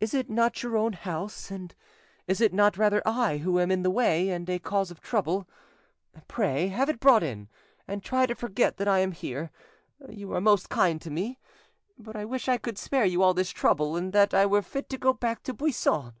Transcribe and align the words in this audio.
"Is 0.00 0.14
it 0.14 0.30
not 0.30 0.62
your 0.62 0.78
own 0.78 0.94
house, 0.94 1.50
and 1.50 1.74
is 2.26 2.40
it 2.40 2.54
not 2.54 2.78
rather 2.78 3.02
I 3.06 3.36
who 3.36 3.60
am 3.60 3.70
in 3.70 3.82
the 3.82 3.90
way 3.90 4.30
and 4.30 4.48
a 4.48 4.58
cause 4.58 4.90
of 4.90 5.02
trouble? 5.02 5.46
Pray 6.26 6.68
have 6.68 6.88
it 6.88 7.00
brought 7.00 7.22
in, 7.22 7.50
and 7.86 8.02
try 8.02 8.24
to 8.24 8.34
forget 8.34 8.78
that 8.78 8.88
I 8.88 9.00
am 9.00 9.12
here. 9.12 9.50
You 10.08 10.32
are 10.32 10.40
most 10.40 10.70
kind 10.70 11.02
to 11.02 11.10
me, 11.10 11.38
but 11.98 12.16
I 12.16 12.24
wish 12.24 12.48
I 12.48 12.56
could 12.56 12.78
spare 12.78 13.04
you 13.04 13.20
all 13.22 13.34
this 13.34 13.50
trouble 13.50 13.94
and 13.94 14.14
that 14.14 14.32
I 14.32 14.46
were 14.46 14.62
fit 14.62 14.88
to 14.88 14.96
go 14.96 15.12
back 15.12 15.42
to 15.42 15.52
Buisson. 15.52 16.14